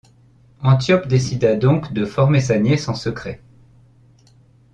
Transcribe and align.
Antiope 0.63 1.05
décida 1.07 1.55
donc 1.55 1.93
de 1.93 2.05
former 2.05 2.41
sa 2.41 2.57
nièce 2.57 2.89
en 2.89 2.95
secret. 2.95 3.39